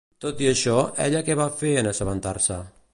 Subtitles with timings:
[0.23, 0.77] Tot i això,
[1.07, 2.61] ella què va fer en assabentar-se?